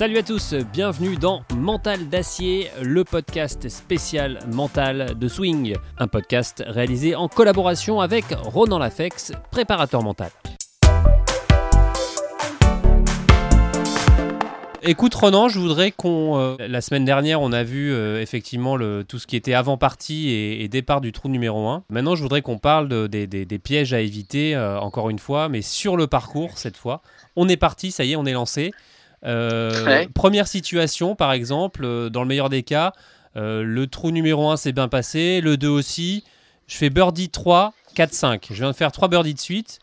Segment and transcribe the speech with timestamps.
[0.00, 6.64] Salut à tous, bienvenue dans Mental d'acier, le podcast spécial mental de Swing, un podcast
[6.66, 10.30] réalisé en collaboration avec Ronan Lafex, préparateur mental.
[14.82, 16.38] Écoute Ronan, je voudrais qu'on...
[16.38, 20.66] euh, la semaine dernière, on a vu euh, effectivement tout ce qui était avant-partie et,
[20.68, 21.84] départ du trou numéro 1.
[21.90, 25.18] Maintenant, je voudrais qu'on parle de- des, des- des pièges à éviter, euh, encore une
[25.18, 27.02] fois, mais sur le parcours cette fois.
[27.36, 28.72] On est parti, ça y est, on est lancé.
[29.24, 30.08] Euh, Ouais.
[30.14, 32.92] Première situation, par exemple, euh, dans le meilleur des cas,
[33.36, 36.24] euh, le trou numéro 1 s'est bien passé, le 2 aussi.
[36.66, 38.46] Je fais birdie 3, 4, 5.
[38.50, 39.78] Je viens de faire 3 birdies de suite.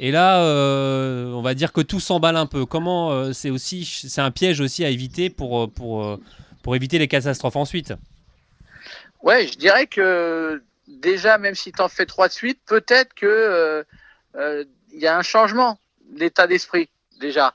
[0.00, 2.64] Et là, euh, on va dire que tout s'emballe un peu.
[2.66, 6.18] Comment euh, c'est aussi, c'est un piège aussi à éviter pour, pour,
[6.62, 7.92] pour éviter les catastrophes ensuite?
[9.22, 13.84] Ouais, je dirais que déjà, même si tu en fais trois de suite, peut-être que
[14.36, 15.78] euh, il y a un changement
[16.10, 16.88] d'état d'esprit
[17.20, 17.54] déjà.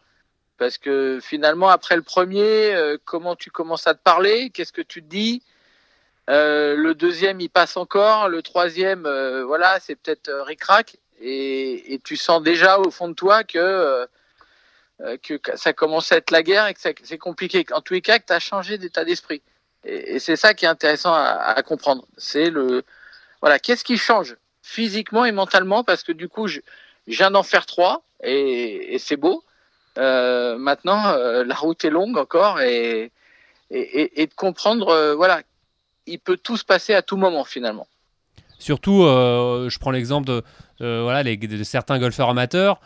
[0.63, 4.49] Parce que finalement, après le premier, euh, comment tu commences à te parler?
[4.49, 5.43] Qu'est-ce que tu te dis?
[6.29, 8.29] Euh, Le deuxième, il passe encore.
[8.29, 10.95] Le troisième, euh, voilà, c'est peut-être ric-rac.
[11.19, 14.07] Et, et tu sens déjà au fond de toi que,
[15.55, 17.65] ça commence à être la guerre et que c'est compliqué.
[17.73, 19.41] En tous les cas, que tu as changé d'état d'esprit.
[19.83, 22.07] Et, c'est ça qui est intéressant à, comprendre.
[22.15, 22.85] C'est le
[23.41, 25.83] voilà, qu'est-ce qui change physiquement et mentalement?
[25.83, 26.61] Parce que du coup, je,
[27.05, 29.43] viens d'en faire trois et c'est beau.
[29.97, 33.11] Euh, maintenant, euh, la route est longue encore et
[33.71, 35.41] et, et- et de comprendre, euh, voilà,
[36.05, 37.87] il peut tout se passer à tout moment finalement.
[38.59, 40.43] Surtout, euh, je prends l'exemple de,
[40.79, 42.79] voilà, les- de certains golfeurs amateurs.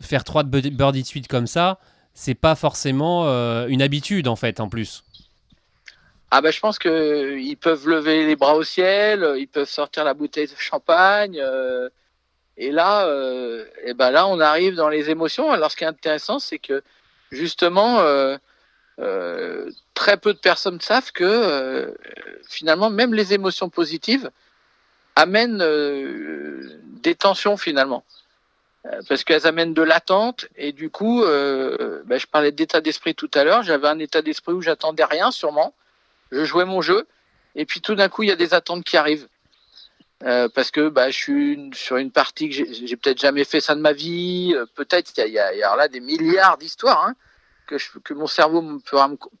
[0.00, 1.78] Faire 3 de birdies de suite comme ça,
[2.14, 3.26] c'est pas forcément
[3.66, 5.04] une habitude en fait, en plus.
[6.30, 10.04] Ah ben, je pense que ils peuvent lever les bras au ciel, ils peuvent sortir
[10.04, 11.38] la bouteille de champagne.
[11.40, 11.88] euh,
[12.60, 15.50] et là, euh, et ben là, on arrive dans les émotions.
[15.50, 16.82] Alors, ce qui est intéressant, c'est que
[17.32, 18.36] justement, euh,
[19.00, 21.94] euh, très peu de personnes savent que
[22.48, 24.30] finalement, même les émotions positives
[25.16, 25.64] amènent
[27.02, 28.04] des tensions finalement.
[29.08, 33.44] Parce qu'elles amènent de l'attente et du coup, ben, je parlais d'état d'esprit tout à
[33.44, 33.62] l'heure.
[33.62, 35.74] J'avais un état d'esprit où j'attendais rien, sûrement
[36.32, 37.06] je jouais mon jeu,
[37.54, 39.26] et puis tout d'un coup, il y a des attentes qui arrivent.
[40.24, 43.74] Euh, parce que bah, je suis sur une partie que j'ai peut-être jamais fait ça
[43.74, 44.52] de ma vie.
[44.54, 47.14] euh, peut-être qu'il y y y a là des milliards d'histoires hein,
[47.66, 48.60] que, mon cerveau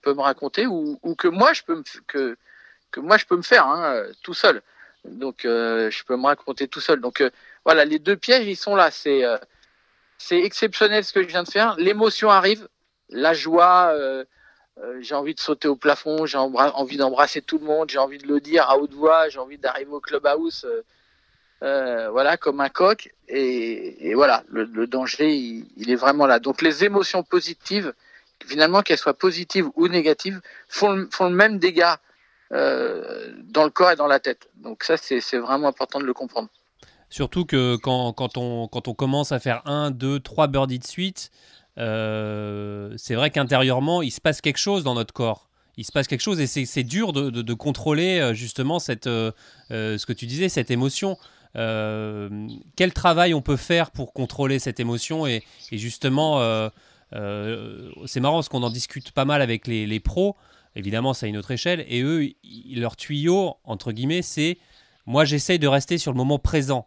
[0.00, 2.36] peut, me raconter ou, que moi je peux me, que,
[2.92, 4.62] que moi je peux me faire hein, euh, tout seul.
[5.04, 7.00] Donc je peux me raconter tout seul.
[7.00, 7.22] Donc
[7.64, 8.90] voilà, les deux pièges ils sont là.
[8.90, 9.22] C'est
[10.18, 11.76] c'est exceptionnel ce que je viens de faire.
[11.76, 12.68] L'émotion arrive,
[13.08, 13.94] la joie.
[14.82, 18.18] Euh, j'ai envie de sauter au plafond, j'ai envie d'embrasser tout le monde, j'ai envie
[18.18, 20.82] de le dire à haute voix, j'ai envie d'arriver au clubhouse, euh,
[21.62, 23.12] euh, voilà, comme un coq.
[23.28, 26.38] Et, voilà, le, danger, il, est vraiment là.
[26.38, 27.92] Donc les émotions positives,
[28.44, 31.98] finalement, qu'elles soient positives ou négatives, font, le- même dégât
[32.50, 34.48] dans le corps et dans la tête.
[34.56, 36.48] Donc ça, c'est vraiment important de le comprendre.
[37.10, 40.86] Surtout que quand, quand on, quand on commence à faire 1, 2, 3 birdies de
[40.86, 41.30] suite,
[41.78, 45.48] euh, c'est vrai qu'intérieurement, il se passe quelque chose dans notre corps.
[45.76, 49.06] Il se passe quelque chose et c'est dur de, de- de contrôler euh, justement cette,
[49.06, 49.32] euh,
[49.70, 51.16] ce que tu disais, cette émotion.
[51.54, 55.42] Quel travail on peut faire pour contrôler cette émotion et,
[55.72, 56.38] et justement,
[57.12, 60.36] c'est marrant parce qu'on en discute pas mal avec les, les pros.
[60.76, 61.84] Évidemment, c'est à une autre échelle.
[61.88, 64.58] Et eux, ils- leur tuyau, entre guillemets, c'est
[65.06, 66.86] moi, j'essaye de rester sur le moment présent.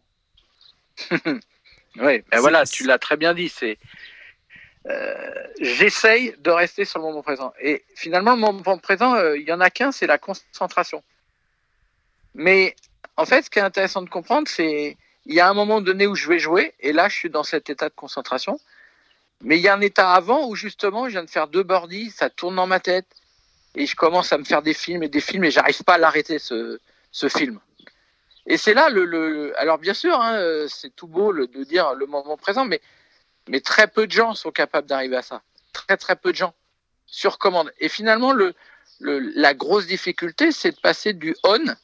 [2.02, 3.50] Oui, ben voilà, tu l'as très bien dit.
[3.50, 3.78] C'est
[4.88, 7.54] euh, j'essaye de rester sur le moment présent.
[7.62, 11.04] Et finalement, le moment présent, euh, il y en a qu'un, c'est la concentration.
[12.36, 12.76] Mais
[13.16, 16.06] en fait, ce qui est intéressant de comprendre, c'est il y a un moment donné
[16.06, 18.60] où je vais jouer, et là, je suis dans cet état de concentration.
[19.42, 22.12] Mais il y a un état avant où justement, je viens de faire deux birdies,
[22.12, 23.08] ça tourne dans ma tête,
[23.76, 25.98] et je commence à me faire des films et des films, et j'arrive pas à
[25.98, 26.80] l'arrêter ce,
[27.30, 27.60] film.
[28.46, 32.06] Et c'est là le, alors bien sûr, hein, euh, c'est tout beau de dire le
[32.06, 32.82] moment présent, mais
[33.48, 35.42] mais très peu de gens sont capables d'arriver à ça.
[35.74, 36.54] Très très peu de gens
[37.06, 37.72] sur commande.
[37.80, 38.54] Et finalement, le,
[39.00, 41.76] le la grosse difficulté, c'est de passer du on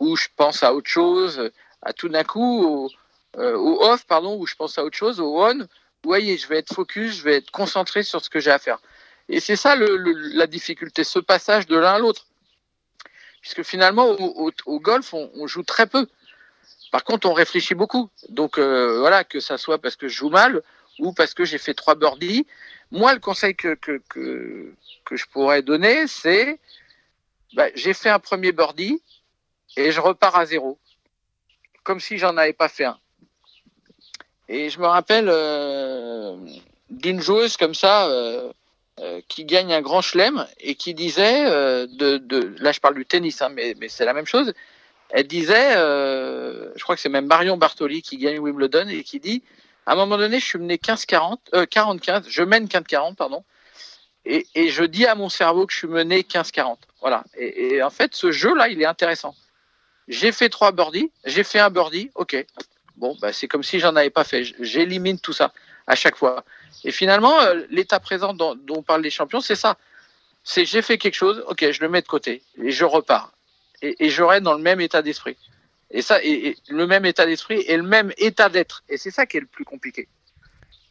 [0.00, 1.50] où je pense à autre chose,
[1.82, 2.90] à tout d'un coup au,
[3.38, 5.62] euh, off pardon où je pense à autre chose, au on.
[6.04, 8.58] Où, voyez, je vais être focus, je vais être concentré sur ce que j'ai à
[8.58, 8.80] faire.
[9.28, 12.26] Et c'est ça la difficulté, ce passage de l'un à l'autre.
[13.42, 16.06] Puisque finalement, au, golf, on, on joue très peu.
[16.90, 18.10] Par contre, on réfléchit beaucoup.
[18.28, 20.62] Donc euh, voilà, que ça soit parce que je joue mal
[20.98, 22.46] ou parce que j'ai fait trois birdies.
[22.90, 24.72] Moi, le conseil que, que, que,
[25.10, 26.58] je pourrais donner, c'est
[27.54, 29.00] bah, j'ai fait un premier birdie
[29.76, 30.78] et je repars à zéro.
[31.84, 32.98] Comme si j'en avais pas fait un.
[34.48, 36.36] Et je me rappelle euh,
[36.90, 38.50] d'une joueuse comme ça, euh,
[39.28, 43.40] qui gagne un grand chelem et qui disait, de, de, là je parle du tennis,
[43.42, 44.54] hein, mais, mais c'est la même chose,
[45.10, 49.42] elle disait, je crois que c'est même Marion Bartoli qui gagne Wimbledon et qui dit,
[49.88, 53.42] à un moment donné, je suis mené 15-40, 40-15, je mène 15-40, pardon,
[54.26, 56.76] et, je dis à mon cerveau que je suis mené 15-40.
[57.00, 57.24] Voilà.
[57.38, 59.34] Et, en fait, ce jeu-là, il est intéressant.
[60.06, 62.36] J'ai fait trois birdies, j'ai fait un birdie, ok.
[62.96, 64.44] Bon, bah, c'est comme si j'en avais pas fait.
[64.60, 65.52] J'élimine tout ça
[65.86, 66.44] à chaque fois.
[66.84, 69.78] Et finalement, euh, l'état présent dont, dont parlent les champions, c'est ça.
[70.44, 73.32] C'est j'ai fait quelque chose, ok, je le mets de côté et je repars.
[73.80, 75.36] Et, et je reste dans le même état d'esprit.
[75.90, 78.84] Et ça, et, le même état d'esprit et le même état d'être.
[78.88, 80.08] Et c'est ça qui est le plus compliqué.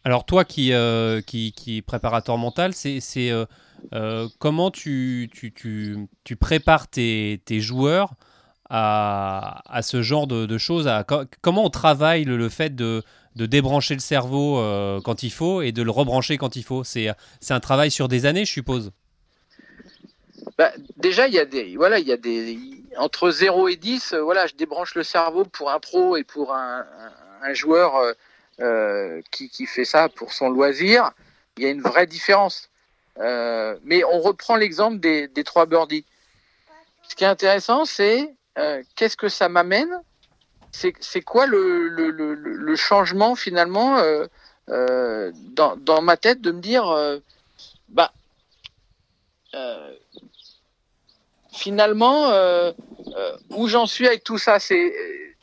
[0.03, 3.45] Alors toi qui, euh, qui, préparateur mental, c'est euh,
[3.93, 8.13] euh, comment tu, tu, tu, tu, prépares tes, tes joueurs
[8.69, 11.05] à, à, ce genre de, de choses à,
[11.41, 13.03] Comment on travaille le, le fait de,
[13.35, 16.83] de, débrancher le cerveau euh, quand il faut et de le rebrancher quand il faut?
[16.83, 17.13] C'est
[17.49, 18.91] un travail sur des années, je suppose
[20.57, 21.75] bah, Déjà, il y a des...
[21.77, 22.57] Voilà, il y a des
[22.97, 26.53] entre 0 et 10, euh, voilà, je débranche le cerveau pour un pro et pour
[26.53, 26.85] un,
[27.53, 28.13] joueur euh,
[28.59, 31.11] euh, qui, fait ça pour son loisir.
[31.57, 32.69] Il y a une vraie différence.
[33.19, 36.05] Mais on reprend l'exemple des, trois birdies.
[37.07, 38.33] Ce qui est intéressant, c'est
[38.95, 40.01] qu'est-ce que ça m'amène?
[40.71, 43.99] C'est quoi le, changement finalement
[44.67, 46.85] dans, dans, ma tête de me dire,
[47.89, 48.11] bah,
[51.57, 52.71] finalement, euh,
[53.15, 54.93] euh, où j'en suis avec tout ça, c'est,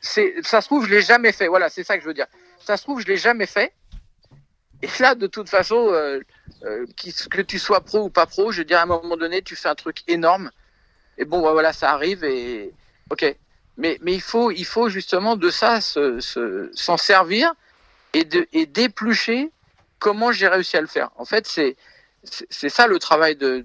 [0.00, 1.49] c'est, ça se trouve, je l'ai jamais fait.
[1.49, 2.26] Voilà, c'est ça que je veux dire.
[2.61, 3.72] Ça se trouve, je l'ai jamais fait.
[4.82, 6.20] Et là, de toute façon, euh,
[7.31, 9.56] que tu sois pro ou pas pro, je veux dire, à un moment donné, tu
[9.56, 10.50] fais un truc énorme.
[11.19, 12.72] Et bon, voilà, ça arrive et
[13.10, 13.37] ok.
[13.76, 17.52] Mais, mais il faut, il faut justement de ça s'en se, s'en servir
[18.12, 19.50] et de, et d'éplucher
[19.99, 21.10] comment j'ai réussi à le faire.
[21.17, 21.76] En fait, c'est,
[22.22, 23.64] c'est ça le travail de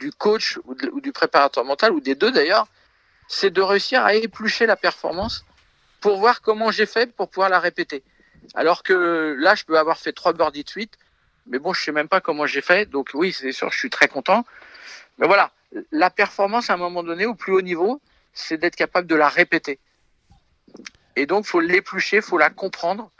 [0.00, 2.66] du coach ou, du préparateur mental, ou des deux d'ailleurs,
[3.28, 5.44] c'est de réussir à éplucher la performance
[6.00, 8.02] pour voir comment j'ai fait pour pouvoir la répéter.
[8.54, 10.94] Alors que là, je peux avoir fait trois birdies de suite,
[11.46, 12.90] mais bon, je sais même pas comment j'ai fait.
[12.90, 14.44] Donc oui, c'est sûr, je suis très content.
[15.18, 15.52] Mais voilà,
[15.92, 18.00] la performance à un moment donné, au plus haut niveau,
[18.32, 19.78] c'est d'être capable de la répéter.
[21.16, 23.10] Et donc, faut l'éplucher, faut la comprendre,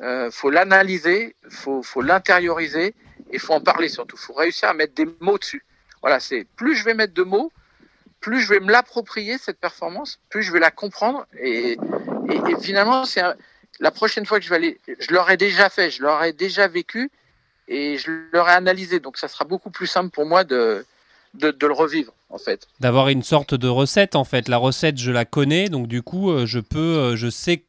[0.00, 2.94] euh, faut l'analyser, faut, faut l'intérioriser
[3.32, 4.16] et faut en parler surtout.
[4.16, 5.64] Faut réussir à mettre des mots dessus.
[6.02, 7.52] Voilà, c'est plus je vais mettre de mots,
[8.20, 11.72] plus je vais me l'approprier cette performance, plus je vais la comprendre et,
[12.28, 13.22] et, et finalement c'est
[13.80, 17.10] la prochaine fois que je vais aller, je l'aurais déjà fait, je l'aurais déjà vécu
[17.68, 19.00] et je l'aurais analysé.
[19.00, 20.84] Donc ça sera beaucoup plus simple pour moi de,
[21.34, 22.66] de, de le revivre en fait.
[22.80, 24.48] D'avoir une sorte de recette en fait.
[24.48, 27.64] La recette je la connais donc du coup euh, je peux, euh, je sais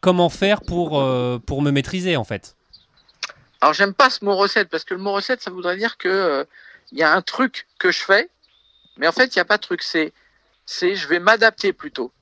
[0.00, 2.56] comment faire pour, euh, pour me maîtriser en fait.
[3.60, 6.46] Alors j'aime pas ce mot recette parce que le mot recette ça voudrait dire que
[6.92, 8.30] il y a un truc que je fais,
[8.96, 9.82] mais en fait, il n'y a pas de truc.
[9.82, 10.12] C'est,
[10.64, 12.12] c'est, je vais m'adapter plutôt.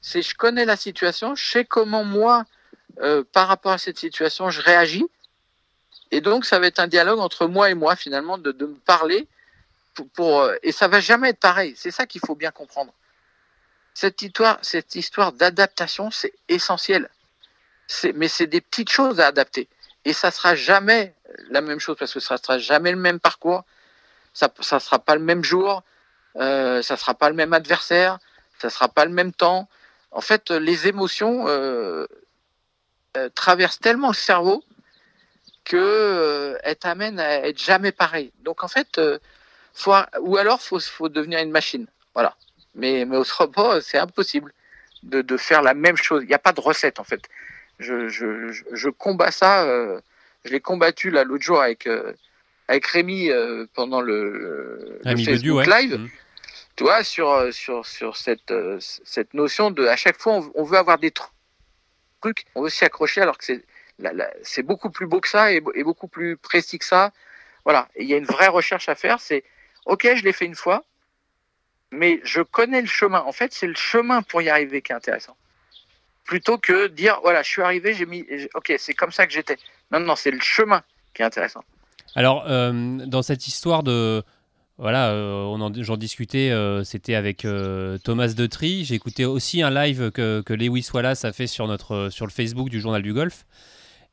[0.00, 2.44] C'est, je connais la situation, je sais comment moi,
[3.00, 5.06] euh, par rapport à cette situation, je réagis.
[6.10, 8.74] Et donc, ça va être un dialogue entre moi et moi, finalement, de, de me
[8.74, 9.26] parler.
[9.94, 11.74] Pour, pour, euh, et ça va jamais être pareil.
[11.76, 12.92] C'est ça qu'il faut bien comprendre.
[13.94, 17.10] Cette histoire, cette histoire d'adaptation, c'est essentiel.
[18.14, 19.68] Mais c'est des petites choses à adapter.
[20.04, 21.14] Et ça sera jamais
[21.50, 23.64] la même chose parce que ça sera jamais le même parcours
[24.32, 25.82] ça ne sera pas le même jour,
[26.36, 28.18] euh, ça sera pas le même adversaire,
[28.58, 29.68] ça sera pas le même temps.
[30.10, 32.06] En fait, les émotions euh,
[33.16, 34.64] euh, traversent tellement le cerveau
[35.64, 38.32] que elles t'amènent à être jamais pareil.
[38.40, 39.00] Donc en fait,
[40.20, 41.86] ou alors faut, faut devenir une machine.
[42.14, 42.36] Voilà.
[42.74, 44.52] Mais, mais au repas, c'est impossible
[45.02, 46.22] de, faire la même chose.
[46.22, 47.22] Il n'y a pas de recette en fait.
[47.78, 49.66] Je, je, combats ça.
[50.44, 51.88] Je l'ai combattu l'autre jour avec
[52.68, 55.66] avec Rémi euh, pendant le, le Facebook Bedu, ouais.
[55.66, 55.98] Live.
[55.98, 56.08] Mmh.
[56.76, 60.52] Tu vois, sur, euh, sur, sur cette, euh, cette notion de à chaque fois, on,
[60.54, 63.64] on veut avoir des trucs, on veut s'y accrocher alors que c'est
[64.42, 67.12] c'est beaucoup plus beau que ça et, et, beaucoup plus précis que ça.
[67.64, 67.88] Voilà.
[67.96, 69.20] Il y a une vraie recherche à faire.
[69.20, 69.44] C'est
[69.84, 70.82] OK, je l'ai fait une fois,
[71.92, 73.20] mais je connais le chemin.
[73.20, 75.36] En fait, c'est le chemin pour y arriver qui est intéressant.
[76.24, 79.58] Plutôt que dire voilà, je suis arrivé, j'ai mis OK, c'est comme ça que j'étais.
[79.90, 80.82] Non, non, c'est le chemin
[81.14, 81.62] qui est intéressant.
[82.14, 84.22] Alors, euh, dans cette histoire de.
[84.78, 87.46] Voilà, euh, j'en discutais, euh, c'était avec
[88.02, 88.84] Thomas Detry.
[88.84, 92.32] J'ai écouté aussi un live que, que, Lewis Wallace a fait sur, notre, sur le
[92.32, 93.44] Facebook du Journal du Golf.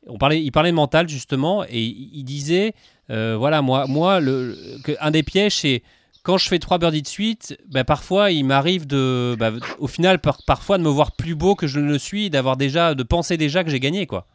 [0.05, 2.73] On parlait, il parlait mental justement et il disait
[3.07, 4.19] voilà, moi, moi
[4.99, 5.81] un des pièges, c'est
[6.23, 10.19] quand je fais trois birdies de suite, bah, parfois il m'arrive de, bah, au final,
[10.19, 13.03] par, parfois de me voir plus beau que je ne le suis, d'avoir déjà, de
[13.03, 14.27] penser déjà que j'ai gagné, quoi.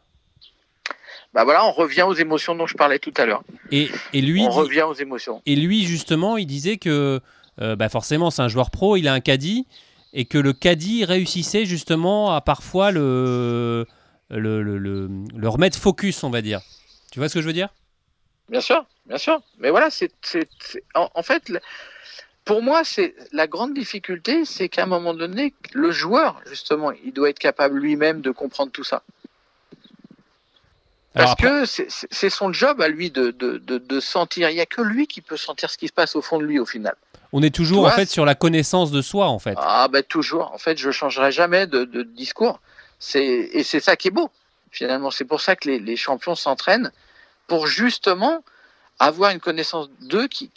[1.35, 3.43] Bah voilà, on revient aux émotions dont je parlais tout à l'heure.
[3.69, 5.41] Et, et, lui, on revient aux émotions.
[5.45, 7.19] Et lui, justement, il disait que
[7.61, 9.67] euh, bah forcément, c'est un joueur pro, il a un caddie,
[10.13, 13.85] et que le caddie réussissait justement à parfois le,
[14.29, 16.61] le, le, le, remettre focus, on va dire.
[17.11, 17.67] Tu vois ce que je veux dire?
[18.47, 19.41] Bien sûr, bien sûr.
[19.59, 20.11] Mais voilà, c'est
[20.93, 21.51] en, en, fait,
[22.45, 27.11] pour moi, c'est la grande difficulté, c'est qu'à un moment donné, le joueur, justement, il
[27.11, 29.03] doit être capable lui-même de comprendre tout ça.
[31.15, 34.49] Parce que c'est son job à lui de, de, de, sentir.
[34.49, 36.43] Il n'y a que lui qui peut sentir ce qui se passe au fond de
[36.43, 36.95] lui au final.
[37.31, 39.55] On est toujours en fait sur la connaissance de soi en fait.
[39.57, 40.51] Ah ben toujours.
[40.53, 42.59] En fait, je changerai jamais de, de discours.
[43.13, 44.29] Et c'est ça qui est beau
[44.71, 45.09] finalement.
[45.09, 46.91] C'est pour ça que les, les champions s'entraînent
[47.47, 48.43] pour justement
[48.99, 50.51] avoir une connaissance d'eux qui,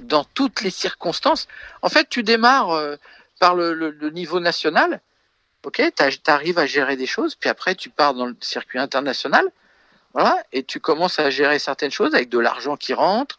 [0.00, 1.46] dans toutes les circonstances.
[1.82, 2.96] En fait, tu démarres euh,
[3.38, 5.00] par le, le, le, niveau national.
[5.64, 9.50] Ok, tu arrives à gérer des choses, puis après tu pars dans le circuit international
[10.52, 13.38] et tu commences à gérer certaines choses avec de l'argent qui rentre,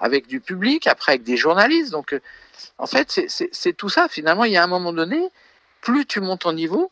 [0.00, 1.90] avec du public, après avec des journalistes.
[1.92, 2.20] Donc, euh,
[2.78, 4.08] en fait, c'est tout ça.
[4.08, 5.28] Finalement, il y a un moment donné,
[5.80, 6.90] plus tu montes en niveau,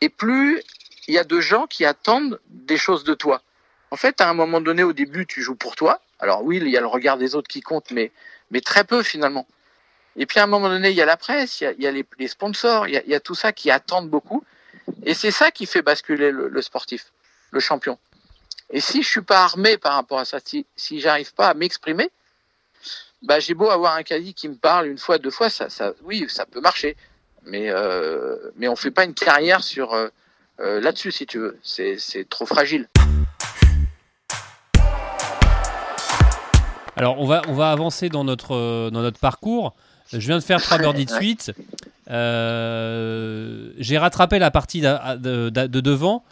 [0.00, 0.62] et plus
[1.06, 3.42] il y a de gens qui attendent des choses de toi.
[3.90, 6.00] En fait, à un moment donné, au début, tu joues pour toi.
[6.18, 8.12] Alors oui, il y a le regard des autres qui compte, mais,
[8.50, 9.46] mais très peu finalement.
[10.16, 12.28] Et puis à un moment donné, il y a la presse, il y a, les,
[12.28, 14.44] sponsors, il y, a, tout ça qui attendent beaucoup.
[15.04, 17.12] Et c'est ça qui fait basculer le, le sportif,
[17.52, 17.98] le champion.
[18.72, 21.54] Et si je suis pas armé par rapport à ça, si, si j'arrive pas à
[21.54, 22.10] m'exprimer,
[23.22, 25.92] bah, j'ai beau avoir un caddie qui me parle une fois, deux fois, ça, ça,
[26.04, 26.96] oui, ça peut marcher.
[27.44, 30.08] Mais, euh, mais on fait pas une carrière sur euh,
[30.60, 31.58] euh, là-dessus, si tu veux.
[31.62, 32.86] C'est trop fragile.
[36.94, 39.74] Alors, on va, on va avancer dans notre, dans notre parcours.
[40.12, 41.52] Je viens de faire trois birdies de suite.
[42.08, 46.24] Euh, j'ai rattrapé la partie de, de, de devant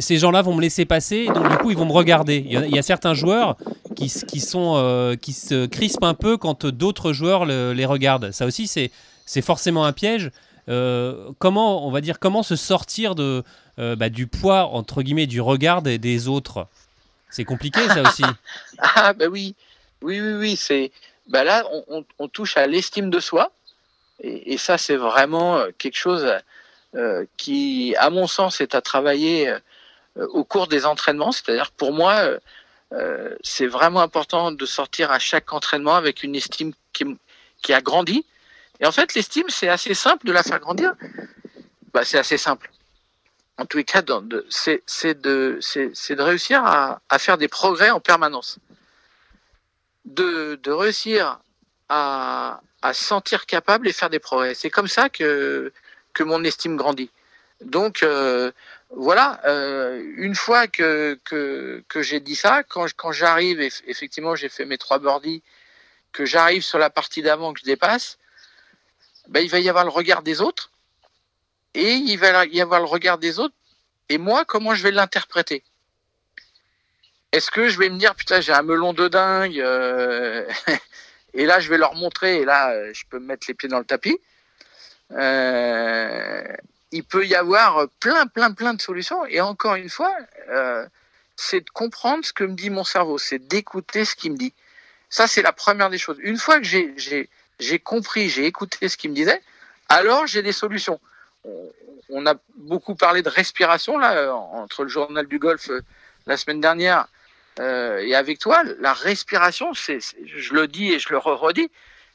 [0.00, 2.44] ces gens-là vont me laisser passer, donc du coup ils vont me regarder.
[2.44, 3.56] Il y a, certains joueurs
[3.94, 8.32] qui, qui, sont, euh, qui se crispent un peu quand d'autres joueurs le, les regardent.
[8.32, 8.90] Ça aussi c'est,
[9.42, 10.30] forcément un piège.
[10.68, 13.42] Euh, comment on va dire comment se sortir de
[13.78, 16.66] euh, bah, du poids entre guillemets du regard des, des autres?
[17.30, 18.24] C'est compliqué ça aussi.
[18.78, 19.54] ah bah oui,
[20.02, 20.90] oui oui oui c'est
[21.28, 23.52] bah là on, on, touche à l'estime de soi
[24.22, 26.26] et, ça c'est vraiment quelque chose
[27.36, 29.54] qui, à mon sens, est à travailler
[30.18, 31.32] euh, au cours des entraînements.
[31.32, 32.38] C'est-à-dire, pour moi,
[32.92, 37.04] euh, c'est vraiment important de sortir à chaque entraînement avec une estime qui,
[37.62, 38.24] qui a grandi.
[38.80, 40.94] Et en fait, l'estime, c'est assez simple de la faire grandir.
[41.92, 42.70] Bah, c'est assez simple.
[43.58, 44.02] En tous les cas,
[44.50, 48.58] c'est de, de réussir à, à, faire des progrès en permanence.
[50.04, 51.40] De, de réussir
[51.88, 54.54] à, à sentir capable et faire des progrès.
[54.54, 55.72] C'est comme ça que,
[56.18, 57.10] que mon estime grandit.
[57.60, 58.50] Donc euh,
[58.90, 64.64] voilà, euh, une fois que, que, j'ai dit ça, quand, quand j'arrive, effectivement j'ai fait
[64.64, 65.42] mes trois birdies,
[66.10, 68.18] que j'arrive sur la partie d'avant, que je dépasse,
[69.28, 70.72] ben, il va y avoir le regard des autres,
[71.74, 73.54] et il va y avoir le regard des autres,
[74.08, 75.62] et moi, comment je vais l'interpréter?
[77.30, 80.44] Est-ce que je vais me dire, putain, j'ai un melon de dingue, euh,
[81.34, 83.78] et là, je vais leur montrer, et là, je peux me mettre les pieds dans
[83.78, 84.18] le tapis
[85.10, 89.24] il peut y avoir plein, plein, plein de solutions.
[89.26, 90.14] Et encore une fois,
[90.50, 90.86] euh,
[91.36, 94.54] c'est de comprendre ce que me dit mon cerveau, c'est d'écouter ce qu'il me dit.
[95.10, 96.18] Ça, c'est la première des choses.
[96.20, 99.40] Une fois que j'ai compris, j'ai écouté ce qu'il me disait,
[99.88, 101.00] alors j'ai des solutions.
[102.10, 105.82] On, a beaucoup parlé de respiration là entre le journal du golf euh,
[106.26, 107.06] la semaine dernière
[107.60, 108.62] euh, et avec toi.
[108.80, 111.70] La respiration, c'est, je le dis et je le redis,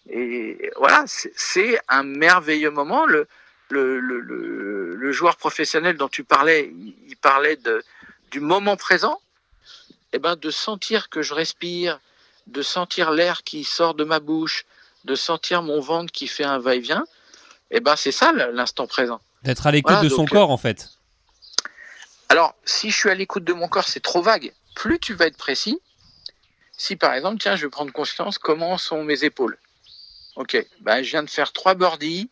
[0.09, 3.05] et voilà, c'est un merveilleux moment.
[3.05, 3.27] Le,
[3.69, 6.71] le, le, le, joueur professionnel dont tu parlais,
[7.07, 7.83] il, parlait de,
[8.31, 9.19] du moment présent.
[10.11, 11.99] Et eh ben, de sentir que je respire,
[12.45, 14.65] de sentir l'air qui sort de ma bouche,
[15.05, 17.03] de sentir mon ventre qui fait un va-et-vient,
[17.71, 19.19] et eh ben, c'est ça l'instant présent.
[19.41, 20.91] D'être à l'écoute voilà, de son donc, corps, en fait.
[22.29, 24.53] Alors, si je suis à l'écoute de mon corps, c'est trop vague.
[24.75, 25.81] Plus tu vas être précis,
[26.77, 29.57] si par exemple, tiens, je vais prendre conscience comment sont mes épaules.
[30.35, 32.29] Ok, bah, je viens de faire trois birdies.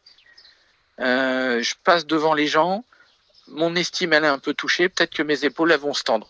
[1.00, 2.84] Euh, je passe devant les gens.
[3.48, 4.90] Mon estime, elle est un peu touchée.
[4.90, 6.28] Peut-être que mes épaules, elles vont se tendre.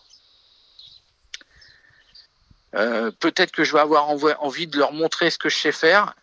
[2.74, 6.14] Euh, peut-être que je vais avoir envie de leur montrer ce que je sais faire.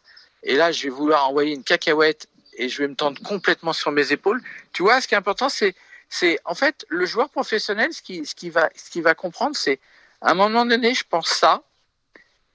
[0.43, 3.91] Et là, je vais vouloir envoyer une cacahuète et je vais me tendre complètement sur
[3.91, 4.41] mes épaules.
[4.73, 5.75] Tu vois, ce qui est important, c'est,
[6.09, 9.55] c'est en fait le joueur professionnel, ce qui, ce qui va, ce qui va comprendre,
[9.55, 9.79] c'est
[10.21, 11.63] à un moment donné, je pense ça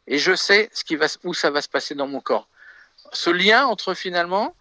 [0.06, 2.48] et je sais ce qui va, où ça va se passer dans mon corps
[3.12, 4.54] ce lien entre finalement,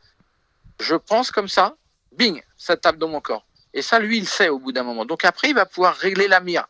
[0.80, 1.76] je pense comme ça,
[2.12, 3.46] bing, ça tape dans mon corps.
[3.74, 5.06] Et ça, lui, il sait au bout d'un moment.
[5.06, 6.68] Donc après, il va pouvoir régler la mire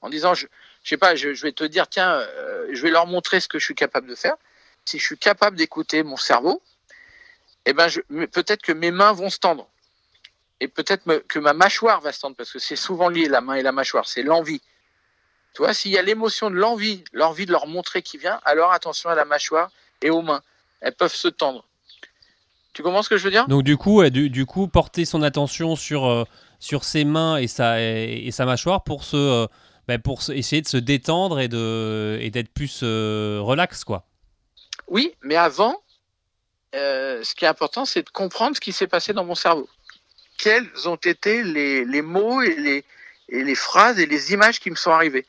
[0.00, 0.46] en disant, je,
[0.82, 3.58] je sais pas, je, vais te dire, tiens, euh, je vais leur montrer ce que
[3.58, 4.36] je suis capable de faire.
[4.84, 6.62] Si je suis capable d'écouter mon cerveau,
[7.64, 7.88] eh ben,
[8.32, 9.68] peut-être que mes mains vont se tendre.
[10.60, 13.54] Et peut-être que ma mâchoire va se tendre, parce que c'est souvent lié, la main
[13.54, 14.62] et la mâchoire, c'est l'envie.
[15.54, 18.72] Tu vois, s'il y a l'émotion de l'envie, l'envie de leur montrer qui vient, alors
[18.72, 19.70] attention à la mâchoire
[20.02, 20.42] et aux mains.
[20.80, 21.64] Elles peuvent se tendre.
[22.72, 23.48] Tu comprends ce que je veux dire?
[23.48, 26.24] Donc du coup, du, coup, porter son attention sur, euh,
[26.60, 29.46] sur ses mains et sa, et, sa mâchoire pour, se, euh,
[29.88, 34.04] bah, pour essayer de se détendre et d'être et plus euh, relax, quoi.
[34.88, 35.80] Oui, mais avant,
[36.74, 39.68] ce qui est important, c'est de comprendre ce qui s'est passé dans mon cerveau.
[40.36, 42.84] Quels ont été les, les mots et les,
[43.28, 45.26] et les phrases et les images qui me sont arrivées,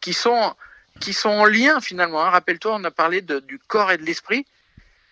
[0.00, 0.54] qui sont,
[1.00, 2.22] qui sont en lien finalement.
[2.22, 2.30] Hein.
[2.30, 4.46] Rappelle-toi, on a parlé de, du corps et de l'esprit,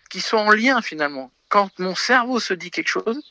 [0.09, 3.21] qui sont en lien finalement quand mon cerveau se dit quelque chose,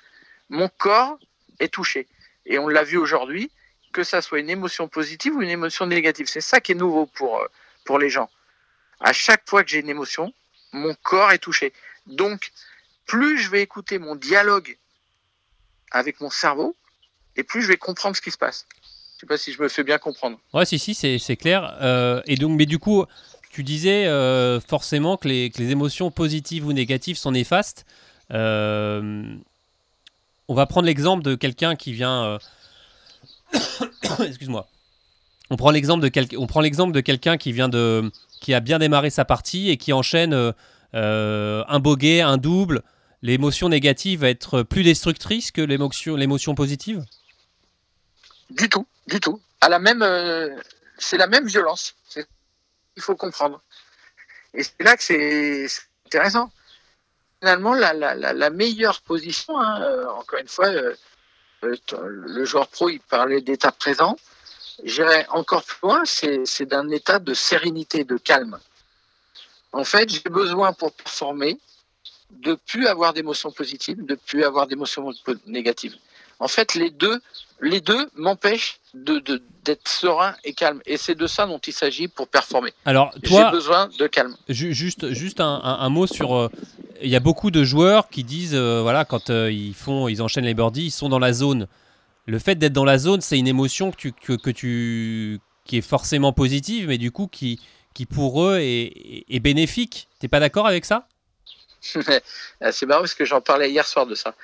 [0.50, 1.18] mon corps
[1.60, 2.06] est touché.
[2.44, 3.50] Et on l'a vu aujourd'hui,
[3.92, 6.26] que ça soit une émotion positive ou une émotion négative.
[6.28, 7.46] C'est ça qui est nouveau pour, euh,
[7.84, 8.28] pour les gens.
[9.00, 10.32] À chaque fois que j'ai une émotion,
[10.72, 11.72] mon corps est touché.
[12.06, 12.50] Donc,
[13.06, 14.76] plus je vais écouter mon dialogue
[15.90, 16.76] avec mon cerveau,
[17.36, 18.66] et plus je vais comprendre ce qui se passe.
[19.14, 20.38] Je sais pas si je me fais bien comprendre.
[20.52, 21.76] Ouais, si, si, c'est clair.
[21.80, 23.04] Euh, et donc, mais du coup,
[23.50, 27.86] tu disais euh, forcément que les, émotions positives ou négatives sont néfastes.
[28.32, 29.34] Euh,
[30.48, 32.24] on va prendre l'exemple de quelqu'un qui vient.
[32.24, 32.38] Euh,
[34.26, 34.68] excuse-moi.
[35.50, 36.36] On prend l'exemple de quelqu'un.
[36.38, 39.76] On prend l'exemple de quelqu'un qui vient de, qui a bien démarré sa partie et
[39.78, 40.34] qui enchaîne
[40.92, 42.82] un bogey, un double.
[43.22, 47.04] L'émotion négative va être plus destructrice que l'émotion, l'émotion positive?
[48.50, 49.40] Du tout, du tout.
[49.60, 50.04] À la même,
[50.98, 51.94] c'est la même violence.
[52.98, 53.62] Il faut comprendre.
[54.54, 55.68] Et c'est là que c'est
[56.06, 56.50] intéressant
[57.38, 59.56] finalement la, la, la, meilleure position.
[59.60, 60.96] Hein, euh, encore une fois, euh,
[61.62, 64.16] euh, le joueur pro, il parlait d'état présent.
[64.82, 68.58] J'irais encore plus loin, c'est d'un état de sérénité, de calme.
[69.70, 71.56] En fait, j'ai besoin pour performer
[72.30, 75.12] de plus avoir d'émotions positives, de plus avoir d'émotions
[75.46, 75.96] négatives.
[76.40, 77.20] En fait, les deux,
[77.60, 79.20] les deux m'empêchent de,
[79.64, 80.80] d'être serein et calme.
[80.86, 82.72] Et c'est de ça dont il s'agit pour performer.
[82.84, 84.36] Alors, toi, j'ai besoin de calme.
[84.48, 86.50] Juste, juste un, un mot sur
[87.00, 90.22] il y a beaucoup de joueurs qui disent, euh, voilà, quand euh, ils font, ils
[90.22, 91.66] enchaînent les birdies, ils sont dans la zone.
[92.26, 95.82] Le fait d'être dans la zone, c'est une émotion que tu, que, tu, qui est
[95.82, 97.60] forcément positive, mais du coup qui,
[97.94, 100.08] qui pour eux est, est bénéfique.
[100.18, 101.06] T'es pas d'accord avec ça?
[101.80, 104.34] C'est marrant parce que j'en parlais hier soir de ça.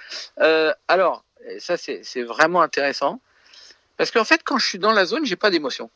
[0.40, 1.23] Euh, alors,
[1.59, 3.20] ça c'est vraiment intéressant
[3.96, 5.90] parce qu'en fait, quand je suis dans la zone, j'ai pas d'émotion.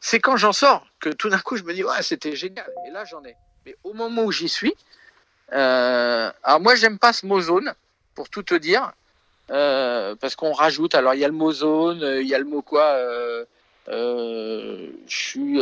[0.00, 2.90] C'est quand j'en sors que tout d'un coup je me dis ouais c'était génial et
[2.90, 3.36] là j'en ai.
[3.66, 4.74] Mais au moment où j'y suis,
[5.52, 7.74] euh, alors moi j'aime pas ce mot zone,
[8.14, 8.92] pour tout te dire,
[9.50, 12.46] euh, parce qu'on rajoute, alors il y a le mot zone, il y a le
[12.46, 13.44] mot quoi, euh,
[13.88, 15.56] je suis...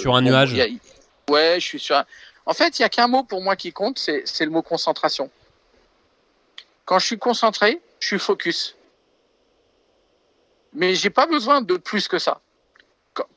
[0.00, 0.54] sur un nuage
[1.30, 2.04] Ouais, je suis sur un...
[2.44, 5.30] En fait, il n'y a qu'un mot pour moi qui compte, c'est le mot concentration.
[6.84, 8.76] Quand je suis concentré, je suis focus.
[10.72, 12.40] Mais j'ai pas besoin de plus que ça.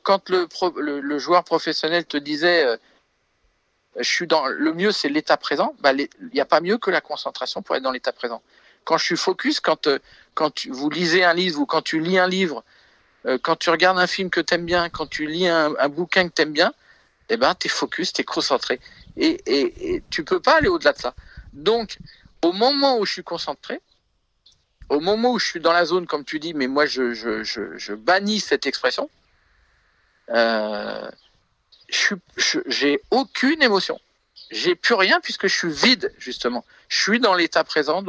[0.02, 0.48] Quand le,
[1.00, 2.78] le joueur professionnel te disait
[3.98, 5.74] je suis dans le mieux, c'est l'état présent.
[5.80, 8.42] Bah, il n'y a pas mieux que la concentration pour être dans l'état présent.
[8.84, 9.98] Quand je suis focus, quand, euh,
[10.34, 12.64] quand vous lisez un livre ou quand tu lis un livre,
[13.26, 16.28] euh, quand tu regardes un film que tu aimes bien, quand tu lis un, bouquin
[16.28, 16.72] que tu aimes bien,
[17.28, 18.80] eh ben, tu es focus, tu es concentré.
[19.16, 21.14] Et, et, et tu peux pas aller au-delà de ça.
[21.52, 21.98] Donc,
[22.42, 23.80] au moment où je suis concentré,
[24.88, 28.40] au moment où je suis dans la zone, comme tu dis, mais moi, je, bannis
[28.40, 29.10] cette expression,
[30.30, 31.10] euh,
[32.66, 34.00] j'ai aucune émotion.
[34.50, 36.64] J'ai plus rien puisque je suis vide, justement.
[36.88, 38.02] Je suis dans l'état présent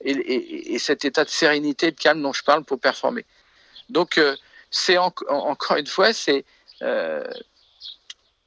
[0.00, 3.24] et, cet état de sérénité, de calme dont je parle pour performer.
[3.88, 4.36] Donc, euh,
[4.70, 6.10] c'est encore une fois,
[6.82, 7.24] euh,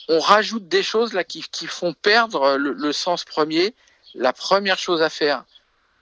[0.09, 3.73] on rajoute des choses là qui, font perdre le, sens premier.
[4.15, 5.45] La première chose à faire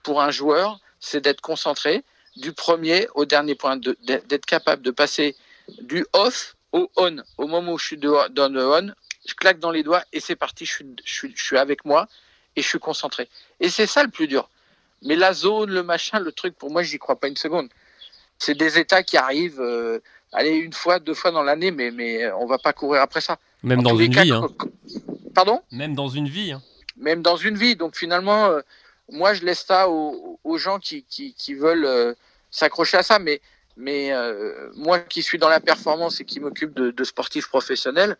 [0.02, 2.04] pour un joueur, c'est d'être concentré
[2.36, 5.36] du premier au dernier point, d'être capable de passer
[5.82, 7.16] du off au on.
[7.36, 8.92] Au moment où je suis dans le on,
[9.26, 12.08] je claque dans les doigts et c'est parti, je suis, je, suis, avec moi
[12.56, 13.28] et je suis concentré.
[13.60, 14.48] Et c'est ça le plus dur.
[15.02, 17.68] Mais la zone, le machin, le truc, pour moi, j'y crois pas une seconde.
[18.38, 20.00] C'est des états qui arrivent, euh,
[20.32, 23.38] allez, une fois, deux fois dans l'année, mais, mais on va pas courir après ça.
[23.62, 24.32] Même dans une vie.
[24.32, 24.48] Hein.
[25.34, 25.60] Pardon?
[25.70, 26.52] Même dans une vie.
[26.52, 26.62] Hein.
[26.98, 27.76] Même dans une vie.
[27.76, 28.60] Donc finalement, euh,
[29.10, 32.14] moi, je laisse ça aux, gens qui, qui, veulent euh,
[32.50, 33.18] s'accrocher à ça.
[33.18, 33.40] Mais
[33.76, 38.16] mais euh, moi qui suis dans la performance et qui m'occupe de, sportifs professionnels,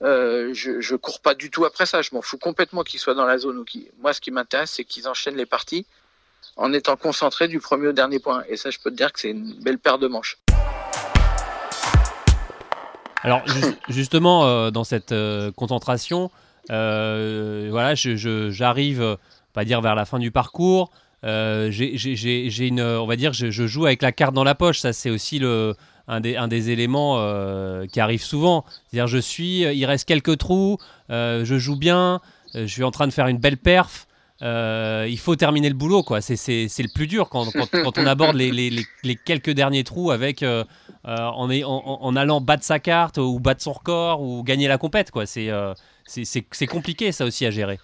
[0.00, 2.00] je, ne cours pas du tout après ça.
[2.00, 3.64] Je m'en fous complètement qu'ils soient dans la zone.
[4.00, 5.84] Moi, ce qui m'intéresse, c'est qu'ils enchaînent les parties
[6.56, 8.44] en étant concentrés du premier au dernier point.
[8.48, 10.38] Et ça, je peux te dire que c'est une belle paire de manches.
[13.24, 13.42] Alors
[13.88, 15.14] justement, dans cette
[15.56, 16.30] concentration,
[16.68, 19.18] voilà, j'arrive,
[19.52, 20.90] pas dire vers la fin du parcours.
[21.22, 24.80] j'ai une, on va dire, je, joue avec la carte dans la poche.
[24.80, 25.74] Ça, c'est aussi le,
[26.08, 28.64] un des, un des éléments euh, qui arrive souvent.
[28.86, 30.78] C'est-à-dire, je suis, euh, il reste quelques trous,
[31.10, 32.20] euh, je joue bien,
[32.54, 34.06] je suis en train de faire une belle perf.
[34.40, 36.20] il faut terminer le boulot, quoi.
[36.20, 40.44] C'est, le plus dur quand, on aborde les, les, les, quelques derniers trous avec
[41.04, 45.26] en, en, allant battre sa carte ou battre son record ou gagner la compète, quoi.
[45.26, 45.50] C'est,
[46.24, 47.78] c'est, compliqué ça aussi à gérer,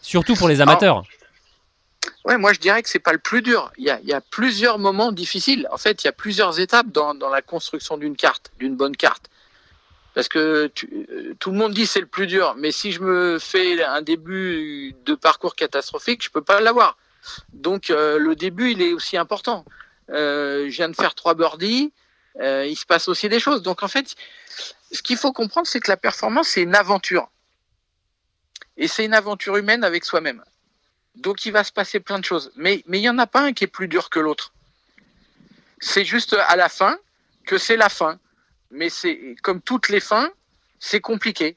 [0.00, 1.02] surtout pour les amateurs.
[2.24, 3.70] Ouais, moi je dirais que c'est pas le plus dur.
[3.76, 5.66] Il y, a, il y, a, plusieurs moments difficiles.
[5.70, 8.96] En fait, il y a plusieurs étapes dans, dans la construction d'une carte, d'une bonne
[8.96, 9.30] carte.
[10.14, 13.38] Parce que euh, tout le monde dit c'est le plus dur, mais si je me
[13.38, 16.96] fais un début de parcours catastrophique, je peux pas l'avoir.
[17.52, 19.64] Donc euh, le début, il est aussi important.
[20.10, 21.92] Euh, je viens de faire trois birdies,
[22.40, 23.62] euh, il se passe aussi des choses.
[23.62, 24.14] Donc en fait,
[24.90, 27.28] ce qu'il faut comprendre, c'est que la performance, c'est une aventure.
[28.80, 30.42] Et c'est une aventure humaine avec soi-même.
[31.14, 32.50] Donc il va se passer plein de choses.
[32.56, 34.54] Mais il n'y en a pas un qui est plus dur que l'autre.
[35.80, 36.98] C'est juste à la fin
[37.46, 38.18] que c'est la fin.
[38.70, 40.30] Mais c'est comme toutes les fins,
[40.78, 41.56] c'est compliqué.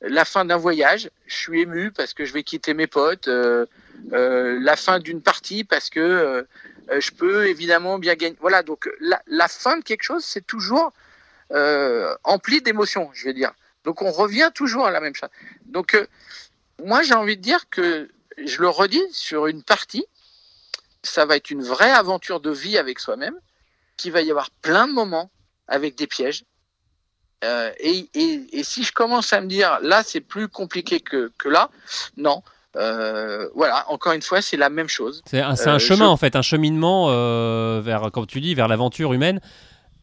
[0.00, 3.28] La fin d'un voyage, je suis ému parce que je vais quitter mes potes.
[3.28, 3.66] Euh,
[4.12, 6.42] euh, la fin d'une partie parce que euh,
[6.98, 8.36] je peux évidemment bien gagner.
[8.40, 10.92] Voilà, donc la, la fin de quelque chose, c'est toujours
[12.24, 13.52] empli d'émotions, je vais dire.
[13.84, 15.28] Donc on revient toujours à la même chose.
[15.66, 15.96] Donc
[16.84, 18.08] moi j'ai envie de dire que
[18.44, 20.04] je le redis, sur une partie,
[21.02, 23.36] ça va être une vraie aventure de vie avec soi-même,
[23.96, 25.30] qui va y avoir plein de moments
[25.68, 26.44] avec des pièges.
[27.44, 31.48] Euh, et, et, si je commence à me dire, là, c'est plus compliqué que, que
[31.48, 31.70] là,
[32.16, 32.42] non.
[32.76, 35.22] Euh, voilà, encore une fois, c'est la même chose.
[35.26, 37.06] C'est un, un, euh, chemin, en fait, un cheminement
[37.80, 39.40] vers, comme tu dis, vers l'aventure humaine.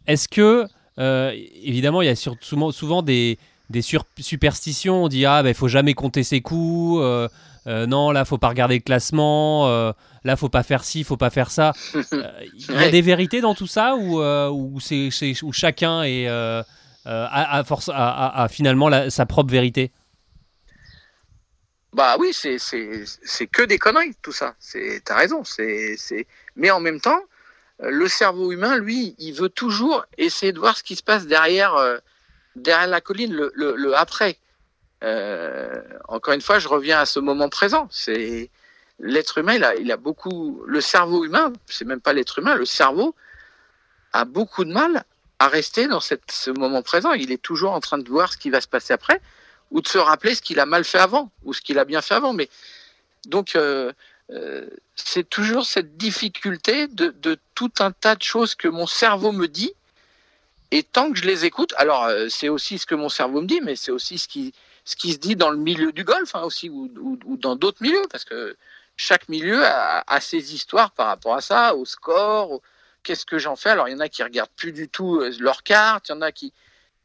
[0.08, 3.38] Est-ce que, évidemment, il y a souvent, souvent des,
[3.69, 5.06] des superstitions.
[5.06, 7.30] On dit, ah, ben, il faut jamais compter ses coups.
[7.67, 11.17] Euh, non, là, faut pas regarder le classement, euh, là, faut pas faire ci, faut
[11.17, 11.73] pas faire ça.
[12.13, 15.10] Euh, il y a des vérités dans tout ça ou c'est
[15.41, 19.91] où chacun est, a, force, a, finalement sa propre vérité?
[21.93, 24.56] Bah oui, c'est que des conneries, tout ça.
[25.06, 25.43] T'as raison.
[25.43, 27.21] c'est Mais en même temps,
[27.80, 31.76] le cerveau humain, lui, il veut toujours essayer de voir ce qui se passe derrière,
[32.56, 34.38] derrière la colline, le, après.
[35.04, 37.88] Euh, encore une fois, je reviens à ce moment présent.
[37.92, 38.50] C'est
[39.00, 42.56] l'être humain, il a, il a beaucoup, le cerveau humain, c'est même pas l'être humain,
[42.56, 43.16] le cerveau
[44.13, 45.04] a beaucoup de mal
[45.39, 47.12] à rester dans ce moment présent.
[47.12, 49.20] Il est toujours en train de voir ce qui va se passer après,
[49.72, 52.02] ou de se rappeler ce qu'il a mal fait avant, ou ce qu'il a bien
[52.02, 52.32] fait avant.
[52.32, 52.50] Mais
[53.26, 53.92] donc, euh,
[54.32, 59.48] euh, c'est toujours cette difficulté de, tout un tas de choses que mon cerveau me
[59.48, 59.74] dit.
[60.76, 63.46] Et tant que je les écoute, alors euh, c'est aussi ce que mon cerveau me
[63.46, 64.56] dit, mais c'est aussi ce qui,
[64.86, 66.90] se dit dans le milieu du golf hein, aussi ou,
[67.38, 68.58] dans d'autres milieux, parce que
[68.98, 72.60] chaque milieu a, ses histoires par rapport à ça, au score,
[73.04, 73.70] qu'est-ce que j'en fais.
[73.70, 76.16] Alors il y en a qui regardent plus du tout euh, leur carte, il y
[76.16, 76.52] en a qui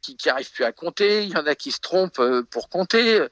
[0.01, 0.17] qui,
[0.51, 3.23] plus à compter, il y en a qui se trompent euh, pour compter.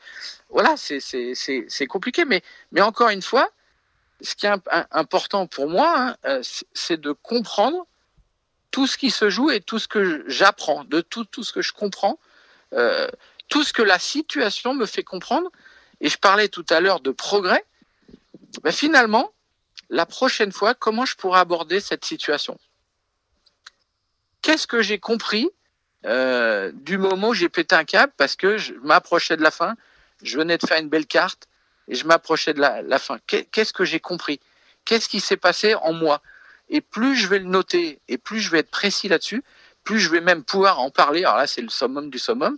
[0.51, 3.49] Voilà, c'est compliqué, mais mais encore une fois,
[4.21, 4.53] ce qui est
[4.91, 6.41] important pour moi, hein,
[6.73, 7.87] c'est de comprendre
[8.71, 11.73] tout ce qui se joue et tout ce que j'apprends, de tout, ce que je
[11.73, 12.19] comprends.
[12.73, 13.07] Euh,
[13.47, 15.49] tout ce que la situation me fait comprendre,
[16.01, 17.63] et je parlais tout à l'heure de progrès,
[18.63, 19.31] ben finalement,
[19.89, 22.57] la prochaine fois, comment je pourrais aborder cette situation?
[24.41, 25.49] Qu'est-ce que j'ai compris
[26.05, 28.13] euh, du moment où j'ai pété un câble?
[28.17, 29.75] Parce que je m'approchais de la fin,
[30.21, 31.47] je venais de faire une belle carte
[31.87, 33.17] et je m'approchais de la fin.
[33.27, 34.39] Qu'est-ce que j'ai compris?
[34.85, 36.21] Qu'est-ce qui s'est passé en moi?
[36.69, 39.43] Et plus je vais le noter et plus je vais être précis là-dessus,
[39.83, 41.23] plus je vais même pouvoir en parler.
[41.23, 42.57] Alors là, c'est le summum du summum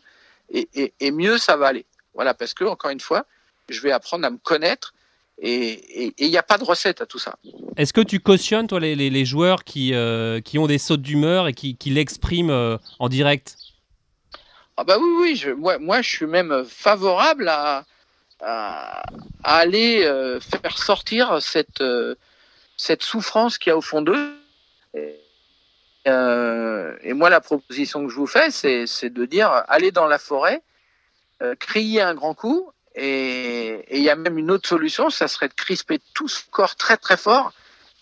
[0.51, 1.85] et, mieux ça va aller.
[2.15, 3.25] Voilà, parce que, encore une fois,
[3.69, 4.93] je vais apprendre à me connaître
[5.41, 7.35] et il n'y a pas de recette à tout ça.
[7.77, 11.47] Est-ce que tu cautionnes, toi, les, les, joueurs qui, euh, qui ont des sautes d'humeur
[11.47, 13.55] et qui, qui l'expriment euh, en direct?
[14.75, 17.85] Ah bah oui, oui, je, moi, moi je suis même favorable à,
[18.41, 19.03] à,
[19.43, 21.81] aller euh, faire sortir cette,
[22.79, 24.33] cette souffrance qu'il y a au fond d'eux.
[26.07, 30.17] Euh, et moi, la proposition que je vous fais, c'est de dire allez dans la
[30.17, 30.61] forêt,
[31.41, 35.49] euh, crier un grand coup, et il y a même une autre solution, ça serait
[35.49, 37.51] de crisper tout ce corps très très fort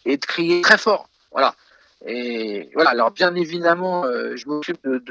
[0.05, 1.09] et de crier très fort.
[1.31, 1.55] Voilà.
[2.05, 2.91] Et voilà.
[2.91, 5.03] Alors bien évidemment, euh, je m'occupe de,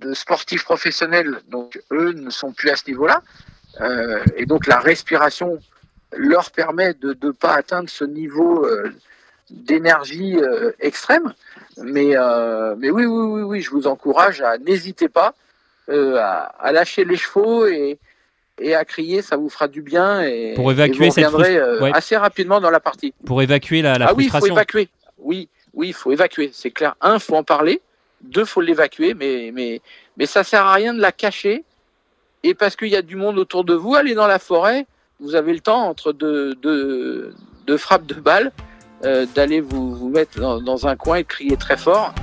[0.00, 3.22] de, sportifs professionnels, donc eux ne sont plus à ce niveau-là,
[3.80, 5.60] euh, et donc la respiration
[6.16, 8.66] leur permet de ne pas atteindre ce niveau
[9.50, 11.32] d'énergie euh, extrême.
[11.78, 15.34] Mais, euh, mais oui, oui, oui, oui, je vous encourage à n'hésitez pas
[15.88, 17.98] euh, à, lâcher les chevaux et,
[18.60, 21.54] et à crier, ça vous fera du bien et, Pour évacuer et vous cette reviendrez
[21.56, 21.90] frust- euh, ouais.
[21.94, 23.14] assez rapidement dans la partie.
[23.24, 24.54] Pour évacuer la, la ah oui, il faut frustration.
[24.54, 24.88] évacuer.
[25.18, 26.50] Oui, oui, il faut évacuer.
[26.52, 26.94] C'est clair.
[27.00, 27.80] Un, faut en parler.
[28.20, 29.14] Deux, faut l'évacuer.
[29.14, 29.80] Mais, mais,
[30.16, 31.64] mais ça sert à rien de la cacher.
[32.42, 34.86] Et parce qu'il y a du monde autour de vous, allez dans la forêt.
[35.20, 37.34] Vous avez le temps entre deux, deux,
[37.66, 38.52] deux frappes de balles
[39.04, 42.14] euh, d'aller vous, vous mettre dans, dans un coin et de crier très fort.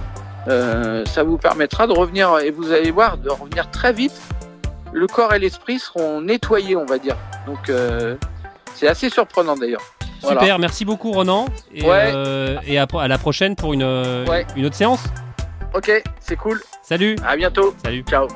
[0.47, 4.13] Euh, ça vous permettra de revenir et vous allez voir de revenir très vite.
[4.93, 7.17] Le corps et l'esprit seront nettoyés, on va dire.
[7.45, 8.15] Donc euh,
[8.75, 9.81] c'est assez surprenant d'ailleurs.
[10.21, 10.58] Super, Voilà.
[10.58, 11.47] merci beaucoup Ronan.
[11.73, 12.13] Et, Ouais.
[12.65, 14.45] et à, à la prochaine pour une, Ouais.
[14.55, 15.03] une autre séance.
[15.73, 16.62] Ok, c'est cool.
[16.81, 17.75] Salut À bientôt.
[17.84, 18.27] Salut Ciao.